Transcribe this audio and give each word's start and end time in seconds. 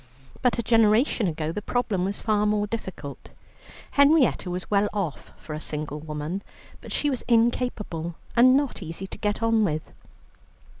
But 0.41 0.57
a 0.57 0.63
generation 0.63 1.27
ago 1.27 1.51
the 1.51 1.61
problem 1.61 2.05
was 2.05 2.23
far 2.23 2.47
more 2.47 2.65
difficult. 2.65 3.29
Henrietta 3.91 4.49
was 4.49 4.71
well 4.71 4.89
off 4.91 5.31
for 5.37 5.53
a 5.53 5.59
single 5.59 5.99
woman, 5.99 6.41
but 6.81 6.91
she 6.91 7.07
was 7.11 7.21
incapable, 7.27 8.15
and 8.35 8.57
not 8.57 8.81
easy 8.81 9.05
to 9.05 9.17
get 9.19 9.43
on 9.43 9.63
with. 9.63 9.93